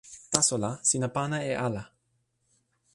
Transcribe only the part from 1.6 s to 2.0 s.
ala.